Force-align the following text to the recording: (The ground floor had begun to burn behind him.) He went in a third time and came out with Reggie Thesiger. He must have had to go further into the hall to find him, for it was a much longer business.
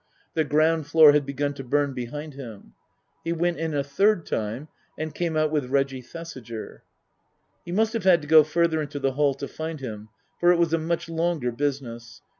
(The 0.33 0.43
ground 0.43 0.87
floor 0.87 1.11
had 1.13 1.27
begun 1.27 1.53
to 1.53 1.63
burn 1.63 1.93
behind 1.93 2.33
him.) 2.33 2.73
He 3.23 3.31
went 3.33 3.59
in 3.59 3.75
a 3.75 3.83
third 3.83 4.25
time 4.25 4.67
and 4.97 5.13
came 5.13 5.37
out 5.37 5.51
with 5.51 5.67
Reggie 5.69 6.01
Thesiger. 6.01 6.81
He 7.65 7.71
must 7.71 7.93
have 7.93 8.03
had 8.03 8.23
to 8.23 8.27
go 8.27 8.43
further 8.43 8.81
into 8.81 8.97
the 8.97 9.11
hall 9.11 9.35
to 9.35 9.47
find 9.47 9.79
him, 9.79 10.09
for 10.39 10.51
it 10.51 10.57
was 10.57 10.73
a 10.73 10.79
much 10.79 11.07
longer 11.07 11.51
business. 11.51 12.23